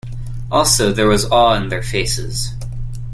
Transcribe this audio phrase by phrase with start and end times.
[0.51, 2.53] Also, there was awe in their faces.